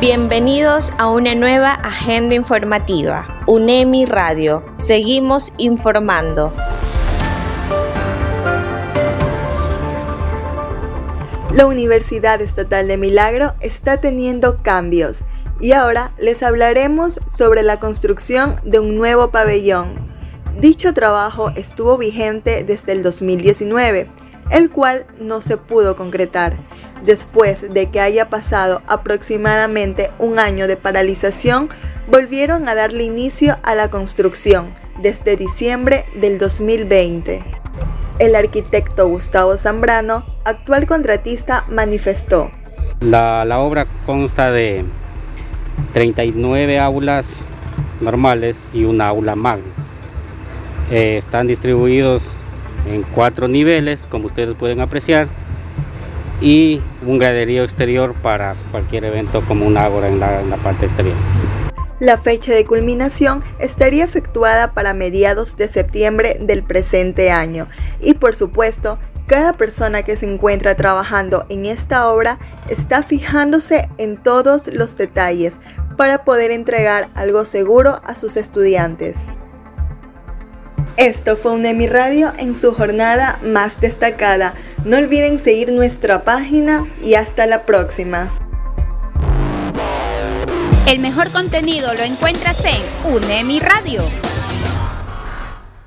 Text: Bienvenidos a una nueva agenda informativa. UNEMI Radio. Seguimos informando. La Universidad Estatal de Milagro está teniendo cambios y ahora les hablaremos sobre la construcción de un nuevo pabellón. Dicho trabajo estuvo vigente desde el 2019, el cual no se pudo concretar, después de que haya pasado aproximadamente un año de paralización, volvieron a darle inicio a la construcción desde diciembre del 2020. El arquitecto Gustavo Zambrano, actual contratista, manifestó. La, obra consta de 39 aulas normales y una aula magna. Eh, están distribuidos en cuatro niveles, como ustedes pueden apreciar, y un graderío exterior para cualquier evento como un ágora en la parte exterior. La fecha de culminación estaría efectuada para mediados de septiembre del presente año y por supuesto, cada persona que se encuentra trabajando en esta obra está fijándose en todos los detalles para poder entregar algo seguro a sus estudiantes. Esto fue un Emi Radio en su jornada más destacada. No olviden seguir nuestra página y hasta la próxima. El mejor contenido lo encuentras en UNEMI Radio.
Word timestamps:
Bienvenidos 0.00 0.92
a 0.96 1.08
una 1.08 1.34
nueva 1.34 1.72
agenda 1.72 2.36
informativa. 2.36 3.42
UNEMI 3.48 4.04
Radio. 4.04 4.64
Seguimos 4.76 5.52
informando. 5.58 6.52
La 11.50 11.66
Universidad 11.66 12.40
Estatal 12.40 12.86
de 12.86 12.96
Milagro 12.96 13.54
está 13.60 13.96
teniendo 13.96 14.62
cambios 14.62 15.22
y 15.58 15.72
ahora 15.72 16.12
les 16.16 16.44
hablaremos 16.44 17.18
sobre 17.26 17.64
la 17.64 17.80
construcción 17.80 18.54
de 18.62 18.78
un 18.78 18.96
nuevo 18.96 19.32
pabellón. 19.32 20.12
Dicho 20.60 20.94
trabajo 20.94 21.50
estuvo 21.56 21.98
vigente 21.98 22.62
desde 22.62 22.92
el 22.92 23.02
2019, 23.02 24.08
el 24.52 24.70
cual 24.70 25.06
no 25.18 25.40
se 25.40 25.56
pudo 25.56 25.96
concretar, 25.96 26.56
después 27.04 27.72
de 27.72 27.90
que 27.90 28.00
haya 28.00 28.28
pasado 28.28 28.82
aproximadamente 28.86 30.10
un 30.18 30.38
año 30.38 30.66
de 30.66 30.76
paralización, 30.76 31.70
volvieron 32.10 32.68
a 32.68 32.74
darle 32.74 33.04
inicio 33.04 33.58
a 33.62 33.74
la 33.74 33.90
construcción 33.90 34.74
desde 35.00 35.36
diciembre 35.36 36.06
del 36.14 36.38
2020. 36.38 37.44
El 38.18 38.34
arquitecto 38.34 39.06
Gustavo 39.08 39.56
Zambrano, 39.56 40.26
actual 40.44 40.86
contratista, 40.86 41.64
manifestó. 41.68 42.50
La, 43.00 43.44
obra 43.60 43.86
consta 44.06 44.50
de 44.50 44.84
39 45.92 46.80
aulas 46.80 47.42
normales 48.00 48.68
y 48.72 48.84
una 48.84 49.08
aula 49.08 49.36
magna. 49.36 49.64
Eh, 50.90 51.16
están 51.16 51.46
distribuidos 51.46 52.24
en 52.90 53.02
cuatro 53.02 53.46
niveles, 53.46 54.08
como 54.10 54.26
ustedes 54.26 54.54
pueden 54.54 54.80
apreciar, 54.80 55.28
y 56.40 56.80
un 57.06 57.18
graderío 57.18 57.64
exterior 57.64 58.14
para 58.14 58.54
cualquier 58.70 59.04
evento 59.04 59.42
como 59.42 59.66
un 59.66 59.76
ágora 59.76 60.08
en 60.08 60.20
la 60.20 60.56
parte 60.62 60.86
exterior. 60.86 61.16
La 62.00 62.16
fecha 62.16 62.52
de 62.52 62.64
culminación 62.64 63.42
estaría 63.58 64.04
efectuada 64.04 64.72
para 64.72 64.94
mediados 64.94 65.56
de 65.56 65.66
septiembre 65.66 66.38
del 66.40 66.62
presente 66.62 67.32
año 67.32 67.66
y 68.00 68.14
por 68.14 68.36
supuesto, 68.36 69.00
cada 69.26 69.54
persona 69.54 70.04
que 70.04 70.16
se 70.16 70.24
encuentra 70.24 70.74
trabajando 70.74 71.44
en 71.50 71.66
esta 71.66 72.08
obra 72.08 72.38
está 72.68 73.02
fijándose 73.02 73.90
en 73.98 74.16
todos 74.16 74.68
los 74.68 74.96
detalles 74.96 75.58
para 75.98 76.24
poder 76.24 76.50
entregar 76.50 77.10
algo 77.14 77.44
seguro 77.44 77.96
a 78.06 78.14
sus 78.14 78.36
estudiantes. 78.36 79.16
Esto 80.96 81.36
fue 81.36 81.52
un 81.52 81.66
Emi 81.66 81.88
Radio 81.88 82.32
en 82.38 82.54
su 82.54 82.72
jornada 82.72 83.38
más 83.42 83.80
destacada. 83.80 84.54
No 84.84 84.96
olviden 84.96 85.38
seguir 85.38 85.72
nuestra 85.72 86.22
página 86.22 86.86
y 87.02 87.14
hasta 87.14 87.46
la 87.46 87.66
próxima. 87.66 88.30
El 90.86 91.00
mejor 91.00 91.30
contenido 91.30 91.92
lo 91.94 92.02
encuentras 92.02 92.64
en 92.64 93.12
UNEMI 93.12 93.60
Radio. 93.60 94.27